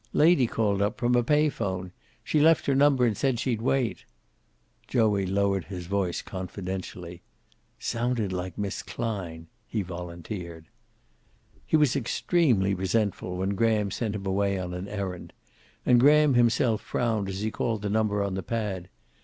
"Lady 0.13 0.47
called 0.47 0.81
up, 0.81 0.97
from 0.97 1.13
a 1.13 1.21
pay 1.21 1.47
phone. 1.47 1.91
She 2.23 2.39
left 2.39 2.65
her 2.65 2.73
number 2.73 3.05
and 3.05 3.15
said 3.15 3.39
she'd 3.39 3.61
wait." 3.61 4.03
Joey 4.87 5.27
lowered 5.27 5.65
his 5.65 5.85
voice 5.85 6.23
confidentially. 6.23 7.21
"Sounded 7.77 8.33
like 8.33 8.57
Miss 8.57 8.81
Klein," 8.81 9.45
he 9.67 9.83
volunteered. 9.83 10.65
He 11.67 11.77
was 11.77 11.95
extremely 11.95 12.73
resentful 12.73 13.37
when 13.37 13.51
Graham 13.51 13.91
sent 13.91 14.15
him 14.15 14.25
away 14.25 14.57
on 14.57 14.73
an 14.73 14.87
errand. 14.87 15.33
And 15.85 15.99
Graham 15.99 16.33
himself 16.33 16.81
frowned 16.81 17.29
as 17.29 17.41
he 17.41 17.51
called 17.51 17.83
the 17.83 17.87
number 17.91 18.23
on 18.23 18.33
the 18.33 18.41
pad. 18.41 18.89